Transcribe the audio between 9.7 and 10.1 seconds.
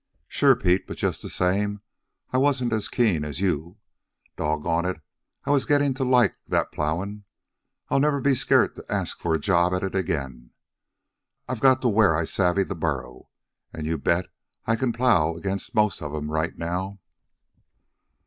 at it